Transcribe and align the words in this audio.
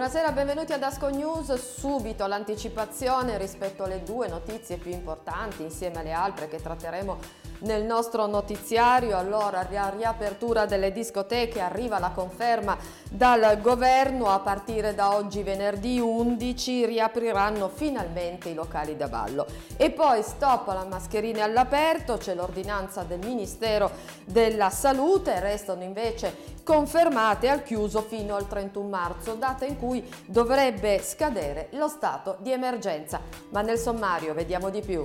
Buonasera, 0.00 0.32
benvenuti 0.32 0.72
ad 0.72 0.82
Asco 0.82 1.10
News. 1.10 1.52
Subito 1.56 2.26
l'anticipazione 2.26 3.36
rispetto 3.36 3.82
alle 3.82 4.02
due 4.02 4.28
notizie 4.28 4.78
più 4.78 4.90
importanti 4.90 5.62
insieme 5.62 5.98
alle 5.98 6.12
altre 6.12 6.48
che 6.48 6.56
tratteremo 6.56 7.18
nel 7.60 7.84
nostro 7.84 8.26
notiziario. 8.26 9.16
Allora, 9.16 9.62
riapertura 9.62 10.66
delle 10.66 10.92
discoteche, 10.92 11.60
arriva 11.60 11.98
la 11.98 12.10
conferma 12.10 12.76
dal 13.10 13.60
governo, 13.60 14.28
a 14.28 14.38
partire 14.38 14.94
da 14.94 15.14
oggi 15.14 15.42
venerdì 15.42 15.98
11 15.98 16.86
riapriranno 16.86 17.68
finalmente 17.68 18.48
i 18.50 18.54
locali 18.54 18.96
da 18.96 19.08
ballo. 19.08 19.46
E 19.76 19.90
poi 19.90 20.22
stop 20.22 20.68
alla 20.68 20.84
mascherine 20.84 21.42
all'aperto, 21.42 22.16
c'è 22.16 22.34
l'ordinanza 22.34 23.02
del 23.02 23.18
Ministero 23.18 23.90
della 24.24 24.70
Salute, 24.70 25.40
restano 25.40 25.82
invece 25.82 26.58
confermate 26.62 27.48
al 27.48 27.62
chiuso 27.62 28.02
fino 28.02 28.36
al 28.36 28.46
31 28.46 28.88
marzo, 28.88 29.34
data 29.34 29.64
in 29.64 29.78
cui 29.78 30.08
dovrebbe 30.26 31.00
scadere 31.02 31.68
lo 31.72 31.88
stato 31.88 32.36
di 32.38 32.52
emergenza. 32.52 33.20
Ma 33.50 33.62
nel 33.62 33.78
sommario 33.78 34.34
vediamo 34.34 34.70
di 34.70 34.80
più. 34.80 35.02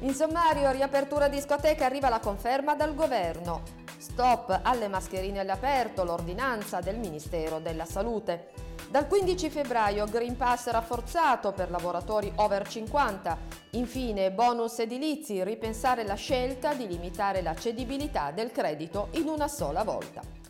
In 0.00 0.12
sommario, 0.12 0.70
riapertura 0.72 1.26
discoteca, 1.26 1.86
arriva 1.86 2.10
la 2.10 2.20
conferma 2.20 2.74
dal 2.74 2.94
governo. 2.94 3.62
Stop 3.96 4.60
alle 4.62 4.88
mascherine 4.88 5.40
all'aperto, 5.40 6.04
l'ordinanza 6.04 6.80
del 6.80 6.98
Ministero 6.98 7.60
della 7.60 7.86
Salute. 7.86 8.50
Dal 8.90 9.06
15 9.06 9.48
febbraio 9.48 10.04
Green 10.04 10.36
Pass 10.36 10.68
rafforzato 10.68 11.52
per 11.52 11.70
lavoratori 11.70 12.30
over 12.36 12.68
50. 12.68 13.38
Infine 13.70 14.32
bonus 14.32 14.78
edilizi, 14.80 15.42
ripensare 15.42 16.04
la 16.04 16.14
scelta 16.14 16.74
di 16.74 16.86
limitare 16.86 17.40
la 17.40 17.54
cedibilità 17.54 18.32
del 18.32 18.52
credito 18.52 19.08
in 19.12 19.28
una 19.28 19.48
sola 19.48 19.82
volta. 19.82 20.45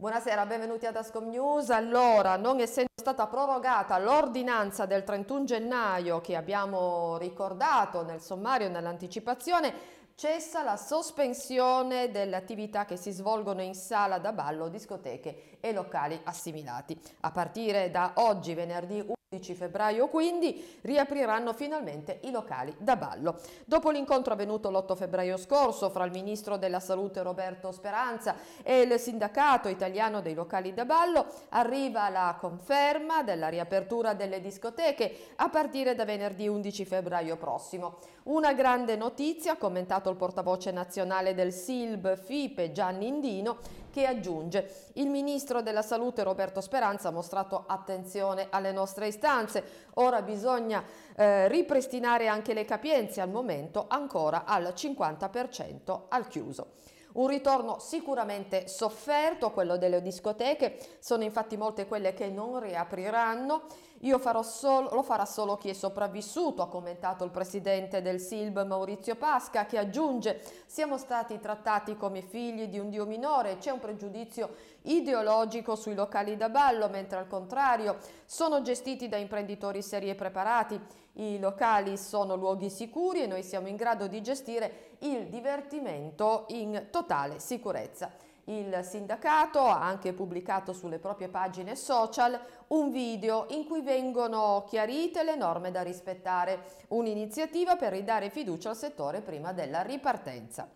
Buonasera, 0.00 0.46
benvenuti 0.46 0.86
ad 0.86 0.94
Ascom 0.94 1.28
News. 1.28 1.70
Allora, 1.70 2.36
non 2.36 2.60
essendo 2.60 2.92
stata 2.94 3.26
prorogata 3.26 3.98
l'ordinanza 3.98 4.86
del 4.86 5.02
31 5.02 5.42
gennaio 5.42 6.20
che 6.20 6.36
abbiamo 6.36 7.18
ricordato 7.18 8.04
nel 8.04 8.20
sommario 8.20 8.68
e 8.68 8.70
nell'anticipazione, 8.70 9.74
cessa 10.14 10.62
la 10.62 10.76
sospensione 10.76 12.12
delle 12.12 12.36
attività 12.36 12.84
che 12.84 12.94
si 12.94 13.10
svolgono 13.10 13.60
in 13.60 13.74
sala 13.74 14.18
da 14.18 14.32
ballo, 14.32 14.68
discoteche 14.68 15.58
e 15.58 15.72
locali 15.72 16.16
assimilati. 16.22 16.96
A 17.22 17.32
partire 17.32 17.90
da 17.90 18.12
oggi, 18.18 18.54
venerdì 18.54 19.04
11 19.30 19.54
febbraio 19.56 20.08
quindi 20.08 20.78
riapriranno 20.80 21.52
finalmente 21.52 22.20
i 22.22 22.30
locali 22.30 22.74
da 22.78 22.96
ballo. 22.96 23.38
Dopo 23.66 23.90
l'incontro 23.90 24.32
avvenuto 24.32 24.70
l'8 24.70 24.96
febbraio 24.96 25.36
scorso 25.36 25.90
fra 25.90 26.06
il 26.06 26.12
ministro 26.12 26.56
della 26.56 26.80
salute 26.80 27.20
Roberto 27.20 27.70
Speranza 27.70 28.36
e 28.62 28.80
il 28.80 28.98
sindacato 28.98 29.68
italiano 29.68 30.22
dei 30.22 30.32
locali 30.32 30.72
da 30.72 30.86
ballo 30.86 31.26
arriva 31.50 32.08
la 32.08 32.38
conferma 32.40 33.22
della 33.22 33.48
riapertura 33.48 34.14
delle 34.14 34.40
discoteche 34.40 35.32
a 35.36 35.50
partire 35.50 35.94
da 35.94 36.06
venerdì 36.06 36.48
11 36.48 36.86
febbraio 36.86 37.36
prossimo. 37.36 37.98
Una 38.28 38.54
grande 38.54 38.96
notizia, 38.96 39.56
commentato 39.56 40.08
il 40.08 40.16
portavoce 40.16 40.70
nazionale 40.70 41.34
del 41.34 41.52
SILB 41.52 42.16
FIPE 42.16 42.72
Gianni 42.72 43.06
Indino, 43.06 43.58
che 43.90 44.06
aggiunge 44.06 44.90
il 44.94 45.08
ministro 45.08 45.62
della 45.62 45.82
salute 45.82 46.22
Roberto 46.22 46.60
Speranza 46.60 47.08
ha 47.08 47.12
mostrato 47.12 47.64
attenzione 47.66 48.48
alle 48.50 48.72
nostre 48.72 49.08
istanze, 49.08 49.62
ora 49.94 50.22
bisogna 50.22 50.84
eh, 51.16 51.48
ripristinare 51.48 52.28
anche 52.28 52.54
le 52.54 52.64
capienze 52.64 53.20
al 53.20 53.30
momento 53.30 53.86
ancora 53.88 54.44
al 54.44 54.72
50% 54.74 56.00
al 56.08 56.28
chiuso. 56.28 56.72
Un 57.10 57.26
ritorno 57.26 57.78
sicuramente 57.80 58.68
sofferto, 58.68 59.50
quello 59.50 59.76
delle 59.78 60.02
discoteche, 60.02 60.78
sono 61.00 61.24
infatti 61.24 61.56
molte 61.56 61.86
quelle 61.86 62.12
che 62.12 62.28
non 62.28 62.60
riapriranno. 62.60 63.62
Io 64.02 64.18
farò 64.18 64.42
solo, 64.42 64.90
lo 64.92 65.02
farà 65.02 65.24
solo 65.24 65.56
chi 65.56 65.70
è 65.70 65.72
sopravvissuto, 65.72 66.62
ha 66.62 66.68
commentato 66.68 67.24
il 67.24 67.30
presidente 67.30 68.00
del 68.00 68.20
SILB 68.20 68.64
Maurizio 68.64 69.16
Pasca, 69.16 69.66
che 69.66 69.76
aggiunge 69.76 70.40
siamo 70.66 70.96
stati 70.98 71.40
trattati 71.40 71.96
come 71.96 72.22
figli 72.22 72.68
di 72.68 72.78
un 72.78 72.90
dio 72.90 73.06
minore, 73.06 73.58
c'è 73.58 73.70
un 73.70 73.80
pregiudizio 73.80 74.54
ideologico 74.82 75.74
sui 75.74 75.94
locali 75.94 76.36
da 76.36 76.48
ballo, 76.48 76.88
mentre 76.88 77.18
al 77.18 77.26
contrario 77.26 77.98
sono 78.24 78.62
gestiti 78.62 79.08
da 79.08 79.16
imprenditori 79.16 79.82
seri 79.82 80.08
e 80.08 80.14
preparati. 80.14 80.80
I 81.14 81.40
locali 81.40 81.96
sono 81.96 82.36
luoghi 82.36 82.70
sicuri 82.70 83.22
e 83.22 83.26
noi 83.26 83.42
siamo 83.42 83.66
in 83.66 83.74
grado 83.74 84.06
di 84.06 84.22
gestire 84.22 84.90
il 85.00 85.26
divertimento 85.26 86.44
in 86.48 86.86
totale 86.92 87.40
sicurezza. 87.40 88.27
Il 88.48 88.80
sindacato 88.82 89.60
ha 89.60 89.82
anche 89.82 90.14
pubblicato 90.14 90.72
sulle 90.72 90.98
proprie 90.98 91.28
pagine 91.28 91.76
social 91.76 92.40
un 92.68 92.90
video 92.90 93.44
in 93.50 93.66
cui 93.66 93.82
vengono 93.82 94.64
chiarite 94.66 95.22
le 95.22 95.36
norme 95.36 95.70
da 95.70 95.82
rispettare, 95.82 96.86
un'iniziativa 96.88 97.76
per 97.76 97.92
ridare 97.92 98.30
fiducia 98.30 98.70
al 98.70 98.76
settore 98.76 99.20
prima 99.20 99.52
della 99.52 99.82
ripartenza. 99.82 100.66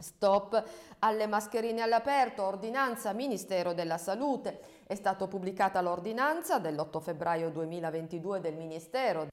Stop 0.00 0.64
alle 0.98 1.26
mascherine 1.28 1.82
all'aperto, 1.82 2.42
ordinanza 2.42 3.12
Ministero 3.12 3.72
della 3.72 3.98
Salute. 3.98 4.60
È 4.84 4.96
stata 4.96 5.28
pubblicata 5.28 5.80
l'ordinanza 5.80 6.58
dell'8 6.58 7.00
febbraio 7.00 7.50
2022 7.50 8.40
del 8.40 8.56
Ministero 8.56 9.28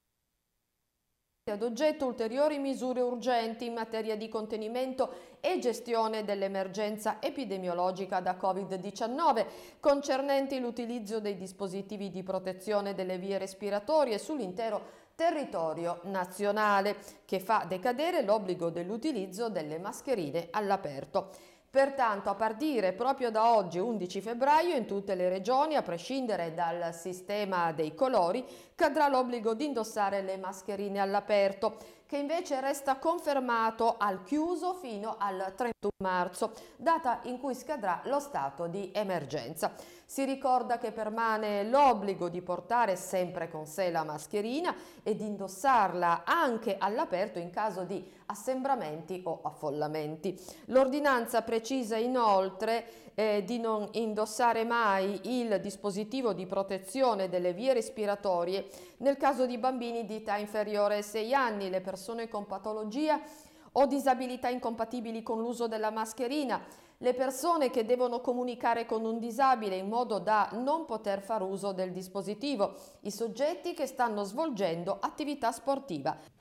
ad 1.52 1.64
oggetto 1.64 2.06
ulteriori 2.06 2.58
misure 2.58 3.02
urgenti 3.02 3.66
in 3.66 3.74
materia 3.74 4.16
di 4.16 4.30
contenimento 4.30 5.36
e 5.40 5.60
gestione 5.60 6.24
dell'emergenza 6.24 7.18
epidemiologica 7.22 8.20
da 8.20 8.38
Covid-19 8.40 9.46
concernenti 9.80 10.60
l'utilizzo 10.60 11.20
dei 11.20 11.38
dispositivi 11.38 12.10
di 12.10 12.24
protezione 12.24 12.94
delle 12.94 13.18
vie 13.18 13.38
respiratorie 13.38 14.18
sull'intero 14.18 15.06
territorio 15.16 16.00
nazionale 16.04 16.96
che 17.26 17.40
fa 17.40 17.66
decadere 17.68 18.22
l'obbligo 18.22 18.70
dell'utilizzo 18.70 19.50
delle 19.50 19.80
mascherine 19.80 20.48
all'aperto. 20.52 21.56
Pertanto 21.78 22.32
a 22.32 22.34
partire 22.34 22.94
proprio 22.94 23.30
da 23.30 23.54
oggi 23.54 23.78
11 23.78 24.20
febbraio 24.20 24.76
in 24.76 24.88
tutte 24.88 25.14
le 25.14 25.30
regioni, 25.30 25.76
a 25.76 25.84
prescindere 25.84 26.56
dal 26.56 26.92
sistema 26.92 27.72
dei 27.72 27.94
colori, 27.94 28.44
cadrà 28.74 29.08
l'obbligo 29.08 29.54
di 29.54 29.66
indossare 29.66 30.24
le 30.24 30.38
mascherine 30.38 30.98
all'aperto 30.98 31.78
che 32.08 32.18
invece 32.18 32.62
resta 32.62 32.98
confermato 32.98 33.96
al 33.98 34.24
chiuso 34.24 34.74
fino 34.74 35.18
al 35.20 35.54
31 35.56 35.92
marzo, 36.02 36.54
data 36.78 37.20
in 37.24 37.38
cui 37.40 37.54
scadrà 37.54 38.02
lo 38.06 38.20
stato 38.20 38.68
di 38.68 38.92
emergenza. 38.94 39.74
Si 40.06 40.24
ricorda 40.24 40.78
che 40.78 40.94
permane 40.94 41.66
l'obbligo 41.66 42.30
di 42.30 42.42
portare 42.42 42.96
sempre 42.96 43.50
con 43.50 43.66
sé 43.66 43.92
la 43.92 44.06
mascherina 44.06 44.74
e 45.04 45.16
di 45.16 45.26
indossarla 45.26 46.24
anche 46.24 46.78
all'aperto 46.80 47.40
in 47.40 47.50
caso 47.50 47.84
di 47.84 48.10
assembramenti 48.28 49.22
o 49.26 49.42
affollamenti. 49.44 50.40
L'ordinanza 50.68 51.42
precisa 51.42 51.98
inoltre 51.98 53.07
eh, 53.20 53.44
di 53.44 53.58
non 53.58 53.88
indossare 53.94 54.64
mai 54.64 55.20
il 55.24 55.60
dispositivo 55.60 56.34
di 56.34 56.46
protezione 56.46 57.30
delle 57.30 57.52
vie 57.52 57.74
respiratorie 57.74 58.68
nel 58.98 59.18
caso 59.18 59.48
di 59.48 59.58
bambini 59.58 60.06
di 60.06 60.18
età 60.18 60.38
inferiore 60.38 60.98
ai 60.98 61.04
6 61.04 61.34
anni, 61.34 61.72
le 61.72 61.82
persone 61.82 62.28
con 62.28 62.46
patologia 62.46 63.20
o 63.72 63.88
disabilità 63.88 64.50
incompatibili 64.50 65.24
con 65.24 65.42
l'uso 65.42 65.68
della 65.68 65.90
mascherina, 65.90 66.64
le 67.00 67.14
persone 67.16 67.72
che 67.72 67.86
devono 67.86 68.22
comunicare 68.22 68.86
con 68.86 69.04
un 69.04 69.18
disabile 69.18 69.78
in 69.78 69.88
modo 69.88 70.20
da 70.20 70.50
non 70.54 70.86
poter 70.86 71.22
far 71.22 71.42
uso 71.42 71.72
del 71.72 71.92
dispositivo, 71.92 72.76
i 73.02 73.12
soggetti 73.12 73.74
che 73.74 73.88
stanno 73.88 74.24
svolgendo 74.26 74.96
attività 75.00 75.52
sportiva. 75.52 76.37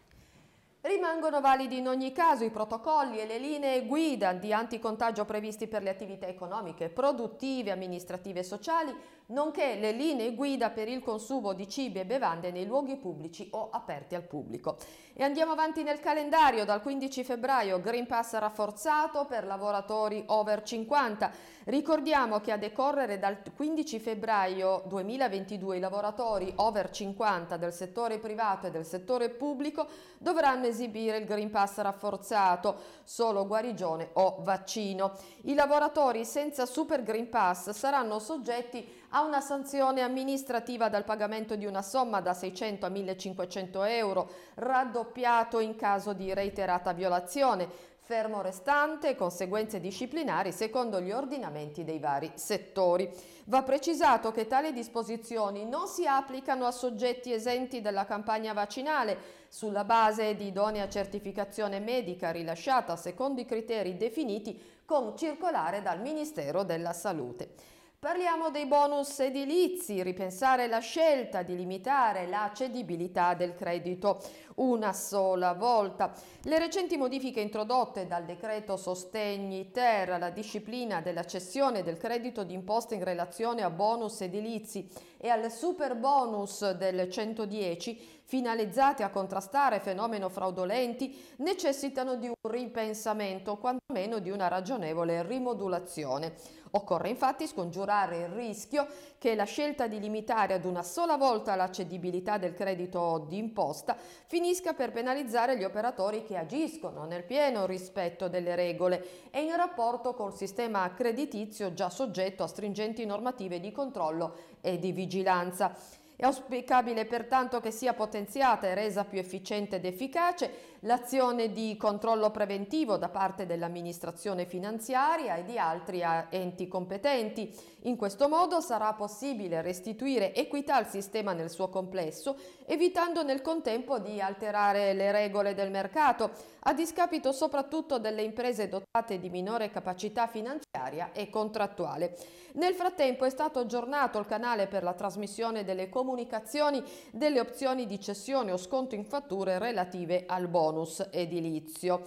Rimangono 0.86 1.40
validi 1.40 1.78
in 1.78 1.88
ogni 1.88 2.12
caso 2.12 2.44
i 2.44 2.50
protocolli 2.50 3.18
e 3.18 3.26
le 3.26 3.38
linee 3.38 3.86
guida 3.86 4.32
di 4.32 4.52
anticontagio 4.52 5.24
previsti 5.24 5.66
per 5.66 5.82
le 5.82 5.90
attività 5.90 6.28
economiche, 6.28 6.90
produttive, 6.90 7.72
amministrative 7.72 8.38
e 8.38 8.44
sociali, 8.44 8.94
nonché 9.26 9.76
le 9.76 9.92
linee 9.92 10.34
guida 10.34 10.70
per 10.70 10.88
il 10.88 11.02
consumo 11.02 11.52
di 11.52 11.68
cibi 11.68 12.00
e 12.00 12.06
bevande 12.06 12.50
nei 12.50 12.66
luoghi 12.66 12.96
pubblici 12.96 13.48
o 13.52 13.70
aperti 13.70 14.14
al 14.14 14.22
pubblico. 14.22 14.76
E 15.18 15.24
andiamo 15.24 15.52
avanti 15.52 15.82
nel 15.82 15.98
calendario, 15.98 16.66
dal 16.66 16.82
15 16.82 17.24
febbraio 17.24 17.80
Green 17.80 18.06
Pass 18.06 18.36
rafforzato 18.36 19.24
per 19.24 19.46
lavoratori 19.46 20.22
over 20.26 20.62
50. 20.62 21.54
Ricordiamo 21.64 22.40
che 22.40 22.52
a 22.52 22.58
decorrere 22.58 23.18
dal 23.18 23.38
15 23.54 23.98
febbraio 23.98 24.82
2022 24.86 25.78
i 25.78 25.80
lavoratori 25.80 26.52
over 26.56 26.90
50 26.90 27.56
del 27.56 27.72
settore 27.72 28.18
privato 28.18 28.66
e 28.66 28.70
del 28.70 28.84
settore 28.84 29.30
pubblico 29.30 29.88
dovranno 30.18 30.66
esibire 30.66 31.16
il 31.16 31.24
Green 31.24 31.50
Pass 31.50 31.78
rafforzato, 31.78 32.76
solo 33.04 33.46
guarigione 33.46 34.10
o 34.12 34.36
vaccino. 34.40 35.16
I 35.44 35.54
lavoratori 35.54 36.26
senza 36.26 36.66
Super 36.66 37.02
Green 37.02 37.30
Pass 37.30 37.70
saranno 37.70 38.18
soggetti 38.18 39.04
a 39.10 39.22
una 39.22 39.40
sanzione 39.40 40.00
amministrativa 40.00 40.88
dal 40.88 41.04
pagamento 41.04 41.56
di 41.56 41.66
una 41.66 41.82
somma 41.82 42.20
da 42.20 42.34
600 42.34 42.86
a 42.86 42.88
1500 42.88 43.84
euro, 43.84 44.30
raddoppiato 44.54 45.60
in 45.60 45.76
caso 45.76 46.12
di 46.12 46.32
reiterata 46.34 46.92
violazione, 46.92 47.94
fermo 48.06 48.40
restante 48.40 49.16
conseguenze 49.16 49.80
disciplinari 49.80 50.52
secondo 50.52 51.00
gli 51.00 51.10
ordinamenti 51.10 51.82
dei 51.82 51.98
vari 51.98 52.30
settori. 52.34 53.12
Va 53.46 53.64
precisato 53.64 54.30
che 54.30 54.46
tali 54.46 54.72
disposizioni 54.72 55.64
non 55.64 55.88
si 55.88 56.06
applicano 56.06 56.66
a 56.66 56.70
soggetti 56.70 57.32
esenti 57.32 57.80
dalla 57.80 58.04
campagna 58.04 58.52
vaccinale 58.52 59.44
sulla 59.48 59.82
base 59.82 60.36
di 60.36 60.46
idonea 60.46 60.88
certificazione 60.88 61.80
medica 61.80 62.30
rilasciata 62.30 62.94
secondo 62.94 63.40
i 63.40 63.44
criteri 63.44 63.96
definiti 63.96 64.60
con 64.84 65.16
circolare 65.16 65.82
dal 65.82 66.00
Ministero 66.00 66.62
della 66.62 66.92
Salute. 66.92 67.74
Parliamo 67.98 68.50
dei 68.50 68.66
bonus 68.66 69.20
edilizi, 69.20 70.02
ripensare 70.02 70.66
la 70.66 70.80
scelta 70.80 71.42
di 71.42 71.56
limitare 71.56 72.26
la 72.26 72.52
cedibilità 72.54 73.32
del 73.32 73.54
credito 73.54 74.20
una 74.56 74.92
sola 74.92 75.54
volta. 75.54 76.12
Le 76.42 76.58
recenti 76.58 76.98
modifiche 76.98 77.40
introdotte 77.40 78.06
dal 78.06 78.26
decreto 78.26 78.76
Sostegni 78.76 79.70
Ter 79.70 80.10
alla 80.10 80.28
disciplina 80.28 81.00
della 81.00 81.24
cessione 81.24 81.82
del 81.82 81.96
credito 81.96 82.44
d'imposta 82.44 82.94
in 82.94 83.02
relazione 83.02 83.62
a 83.62 83.70
bonus 83.70 84.20
edilizi 84.20 84.86
e 85.16 85.30
al 85.30 85.50
super 85.50 85.96
bonus 85.96 86.70
del 86.72 87.10
110 87.10 88.15
finalizzate 88.26 89.04
a 89.04 89.10
contrastare 89.10 89.78
fenomeni 89.78 90.28
fraudolenti 90.28 91.34
necessitano 91.36 92.16
di 92.16 92.26
un 92.26 92.50
ripensamento, 92.50 93.56
quantomeno 93.56 94.18
di 94.18 94.30
una 94.30 94.48
ragionevole 94.48 95.22
rimodulazione. 95.22 96.34
Occorre 96.72 97.08
infatti 97.08 97.46
scongiurare 97.46 98.18
il 98.18 98.28
rischio 98.28 98.86
che 99.18 99.34
la 99.34 99.44
scelta 99.44 99.86
di 99.86 100.00
limitare 100.00 100.54
ad 100.54 100.64
una 100.64 100.82
sola 100.82 101.16
volta 101.16 101.54
la 101.54 101.70
cedibilità 101.70 102.36
del 102.36 102.54
credito 102.54 103.24
d'imposta 103.28 103.96
finisca 104.26 104.74
per 104.74 104.90
penalizzare 104.90 105.56
gli 105.56 105.64
operatori 105.64 106.24
che 106.24 106.36
agiscono 106.36 107.04
nel 107.04 107.24
pieno 107.24 107.64
rispetto 107.64 108.28
delle 108.28 108.56
regole 108.56 109.30
e 109.30 109.42
in 109.42 109.56
rapporto 109.56 110.12
col 110.14 110.34
sistema 110.34 110.92
creditizio 110.92 111.72
già 111.72 111.88
soggetto 111.88 112.42
a 112.42 112.48
stringenti 112.48 113.06
normative 113.06 113.60
di 113.60 113.70
controllo 113.70 114.34
e 114.60 114.78
di 114.78 114.90
vigilanza. 114.92 116.04
È 116.16 116.24
auspicabile 116.24 117.04
pertanto 117.04 117.60
che 117.60 117.70
sia 117.70 117.92
potenziata 117.92 118.66
e 118.66 118.74
resa 118.74 119.04
più 119.04 119.18
efficiente 119.18 119.76
ed 119.76 119.84
efficace 119.84 120.75
l'azione 120.80 121.52
di 121.52 121.76
controllo 121.76 122.30
preventivo 122.30 122.96
da 122.96 123.08
parte 123.08 123.46
dell'amministrazione 123.46 124.46
finanziaria 124.46 125.36
e 125.36 125.44
di 125.44 125.58
altri 125.58 126.02
enti 126.30 126.68
competenti. 126.68 127.54
In 127.82 127.96
questo 127.96 128.28
modo 128.28 128.60
sarà 128.60 128.92
possibile 128.94 129.62
restituire 129.62 130.34
equità 130.34 130.76
al 130.76 130.88
sistema 130.88 131.32
nel 131.32 131.50
suo 131.50 131.68
complesso, 131.68 132.36
evitando 132.66 133.22
nel 133.22 133.42
contempo 133.42 133.98
di 133.98 134.20
alterare 134.20 134.92
le 134.92 135.12
regole 135.12 135.54
del 135.54 135.70
mercato, 135.70 136.30
a 136.60 136.72
discapito 136.72 137.30
soprattutto 137.30 137.98
delle 137.98 138.22
imprese 138.22 138.68
dotate 138.68 139.18
di 139.20 139.30
minore 139.30 139.70
capacità 139.70 140.26
finanziaria 140.26 141.12
e 141.12 141.30
contrattuale. 141.30 142.16
Nel 142.54 142.74
frattempo 142.74 143.24
è 143.24 143.30
stato 143.30 143.58
aggiornato 143.58 144.18
il 144.18 144.26
canale 144.26 144.66
per 144.66 144.82
la 144.82 144.94
trasmissione 144.94 145.62
delle 145.62 145.88
comunicazioni 145.88 146.82
delle 147.12 147.38
opzioni 147.38 147.86
di 147.86 148.00
cessione 148.00 148.50
o 148.50 148.56
sconto 148.56 148.94
in 148.94 149.04
fatture 149.04 149.58
relative 149.58 150.24
al 150.26 150.48
bonus 150.66 151.06
edilizio. 151.10 152.02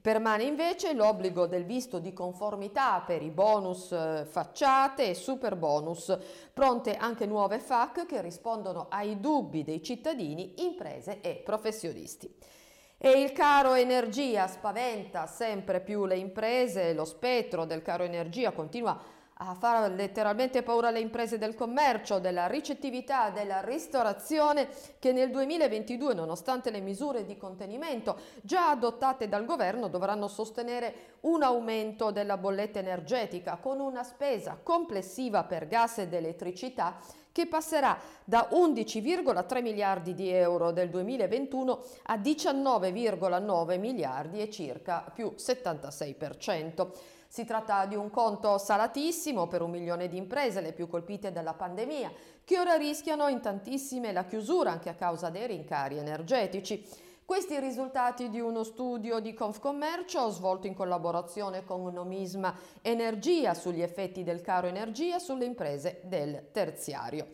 Permane 0.00 0.44
invece 0.44 0.94
l'obbligo 0.94 1.46
del 1.46 1.66
visto 1.66 1.98
di 1.98 2.14
conformità 2.14 3.02
per 3.06 3.20
i 3.22 3.28
bonus 3.28 3.92
eh, 3.92 4.24
facciate 4.26 5.10
e 5.10 5.14
super 5.14 5.56
bonus, 5.56 6.16
pronte 6.54 6.96
anche 6.96 7.26
nuove 7.26 7.58
FAC 7.58 8.06
che 8.06 8.22
rispondono 8.22 8.86
ai 8.88 9.20
dubbi 9.20 9.62
dei 9.62 9.82
cittadini, 9.82 10.54
imprese 10.64 11.20
e 11.20 11.42
professionisti. 11.44 12.34
E 12.96 13.10
il 13.10 13.32
caro 13.32 13.74
energia 13.74 14.46
spaventa 14.46 15.26
sempre 15.26 15.80
più 15.80 16.06
le 16.06 16.16
imprese, 16.16 16.94
lo 16.94 17.04
spettro 17.04 17.66
del 17.66 17.82
caro 17.82 18.04
energia 18.04 18.52
continua 18.52 18.92
a 18.92 19.00
fare 19.58 19.94
letteralmente 19.94 20.62
paura 20.62 20.88
alle 20.88 21.00
imprese 21.00 21.38
del 21.38 21.54
commercio, 21.54 22.18
della 22.18 22.46
ricettività, 22.46 23.30
della 23.30 23.60
ristorazione 23.60 24.68
che 24.98 25.12
nel 25.12 25.30
2022, 25.30 26.14
nonostante 26.14 26.70
le 26.70 26.80
misure 26.80 27.24
di 27.24 27.36
contenimento 27.36 28.18
già 28.42 28.70
adottate 28.70 29.28
dal 29.28 29.46
governo, 29.46 29.88
dovranno 29.88 30.28
sostenere 30.28 31.16
un 31.20 31.42
aumento 31.42 32.10
della 32.10 32.36
bolletta 32.36 32.78
energetica 32.78 33.56
con 33.56 33.80
una 33.80 34.02
spesa 34.02 34.58
complessiva 34.62 35.44
per 35.44 35.66
gas 35.66 35.98
ed 35.98 36.12
elettricità 36.12 36.98
che 37.32 37.46
passerà 37.46 37.98
da 38.24 38.48
11,3 38.52 39.62
miliardi 39.62 40.14
di 40.14 40.28
euro 40.30 40.72
del 40.72 40.90
2021 40.90 41.82
a 42.04 42.16
19,9 42.16 43.78
miliardi 43.78 44.40
e 44.40 44.50
circa 44.50 45.10
più 45.14 45.34
76%. 45.36 46.88
Si 47.28 47.44
tratta 47.44 47.86
di 47.86 47.94
un 47.94 48.10
conto 48.10 48.58
salatissimo 48.58 49.46
per 49.46 49.62
un 49.62 49.70
milione 49.70 50.08
di 50.08 50.16
imprese, 50.16 50.60
le 50.60 50.72
più 50.72 50.88
colpite 50.88 51.30
dalla 51.30 51.54
pandemia, 51.54 52.12
che 52.44 52.58
ora 52.58 52.74
rischiano 52.74 53.28
in 53.28 53.40
tantissime 53.40 54.12
la 54.12 54.24
chiusura 54.24 54.72
anche 54.72 54.88
a 54.88 54.94
causa 54.94 55.30
dei 55.30 55.46
rincari 55.46 55.98
energetici. 55.98 56.84
Questi 57.30 57.54
i 57.54 57.60
risultati 57.60 58.28
di 58.28 58.40
uno 58.40 58.64
studio 58.64 59.20
di 59.20 59.32
Confcommercio 59.34 60.30
svolto 60.30 60.66
in 60.66 60.74
collaborazione 60.74 61.64
con 61.64 61.84
Nomisma 61.84 62.52
Energia 62.82 63.54
sugli 63.54 63.82
effetti 63.82 64.24
del 64.24 64.40
caro 64.40 64.66
energia 64.66 65.20
sulle 65.20 65.44
imprese 65.44 66.00
del 66.02 66.48
terziario. 66.50 67.28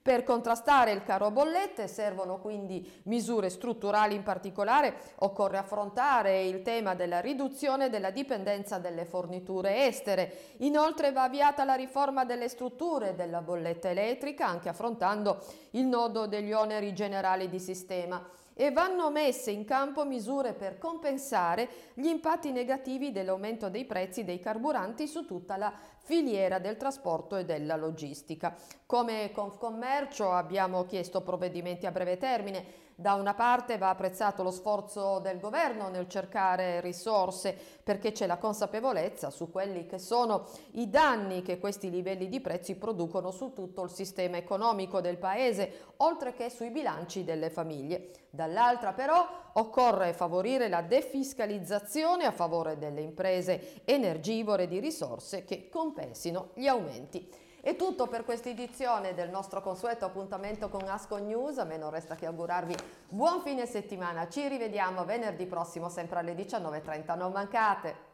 Per 0.00 0.22
contrastare 0.22 0.92
il 0.92 1.02
caro 1.02 1.32
bollette 1.32 1.88
servono 1.88 2.38
quindi 2.38 3.02
misure 3.06 3.50
strutturali 3.50 4.14
in 4.14 4.22
particolare, 4.22 4.94
occorre 5.18 5.58
affrontare 5.58 6.44
il 6.44 6.62
tema 6.62 6.94
della 6.94 7.18
riduzione 7.18 7.90
della 7.90 8.10
dipendenza 8.10 8.78
delle 8.78 9.04
forniture 9.04 9.84
estere. 9.86 10.32
Inoltre 10.58 11.10
va 11.10 11.24
avviata 11.24 11.64
la 11.64 11.74
riforma 11.74 12.24
delle 12.24 12.48
strutture 12.48 13.16
della 13.16 13.42
bolletta 13.42 13.90
elettrica 13.90 14.46
anche 14.46 14.68
affrontando 14.68 15.44
il 15.70 15.86
nodo 15.86 16.26
degli 16.26 16.52
oneri 16.52 16.94
generali 16.94 17.48
di 17.48 17.58
sistema 17.58 18.24
e 18.54 18.70
vanno 18.70 19.10
messe 19.10 19.50
in 19.50 19.64
campo 19.64 20.04
misure 20.04 20.52
per 20.52 20.78
compensare 20.78 21.68
gli 21.94 22.06
impatti 22.06 22.52
negativi 22.52 23.12
dell'aumento 23.12 23.68
dei 23.68 23.84
prezzi 23.84 24.24
dei 24.24 24.40
carburanti 24.40 25.06
su 25.06 25.24
tutta 25.24 25.56
la 25.56 25.72
filiera 26.02 26.58
del 26.58 26.76
trasporto 26.76 27.36
e 27.36 27.44
della 27.44 27.76
logistica. 27.76 28.54
Come 28.86 29.30
Confcommercio 29.32 30.30
abbiamo 30.30 30.84
chiesto 30.84 31.20
provvedimenti 31.20 31.86
a 31.86 31.92
breve 31.92 32.16
termine. 32.16 32.88
Da 33.00 33.14
una 33.14 33.32
parte 33.32 33.78
va 33.78 33.88
apprezzato 33.88 34.42
lo 34.42 34.50
sforzo 34.50 35.20
del 35.20 35.40
governo 35.40 35.88
nel 35.88 36.06
cercare 36.06 36.82
risorse 36.82 37.56
perché 37.82 38.12
c'è 38.12 38.26
la 38.26 38.36
consapevolezza 38.36 39.30
su 39.30 39.50
quelli 39.50 39.86
che 39.86 39.98
sono 39.98 40.46
i 40.72 40.90
danni 40.90 41.40
che 41.40 41.58
questi 41.58 41.88
livelli 41.88 42.28
di 42.28 42.42
prezzi 42.42 42.76
producono 42.76 43.30
su 43.30 43.54
tutto 43.54 43.84
il 43.84 43.90
sistema 43.90 44.36
economico 44.36 45.00
del 45.00 45.16
paese, 45.16 45.92
oltre 45.98 46.34
che 46.34 46.50
sui 46.50 46.68
bilanci 46.68 47.24
delle 47.24 47.48
famiglie. 47.48 48.10
Dall'altra 48.28 48.92
però 48.92 49.26
occorre 49.54 50.12
favorire 50.12 50.68
la 50.68 50.82
defiscalizzazione 50.82 52.26
a 52.26 52.32
favore 52.32 52.76
delle 52.76 53.00
imprese 53.00 53.82
energivore 53.86 54.68
di 54.68 54.78
risorse 54.78 55.44
che 55.44 55.70
compensino 55.90 56.50
gli 56.54 56.68
aumenti. 56.68 57.28
È 57.60 57.76
tutto 57.76 58.06
per 58.06 58.24
questa 58.24 58.48
edizione 58.48 59.12
del 59.12 59.28
nostro 59.28 59.60
consueto 59.60 60.06
appuntamento 60.06 60.68
con 60.70 60.88
Asco 60.88 61.18
News. 61.18 61.58
A 61.58 61.64
me 61.64 61.76
non 61.76 61.90
resta 61.90 62.14
che 62.14 62.26
augurarvi 62.26 62.74
buon 63.08 63.42
fine 63.42 63.66
settimana. 63.66 64.28
Ci 64.28 64.48
rivediamo 64.48 65.04
venerdì 65.04 65.46
prossimo 65.46 65.88
sempre 65.88 66.20
alle 66.20 66.34
19.30. 66.34 67.16
Non 67.16 67.32
mancate! 67.32 68.09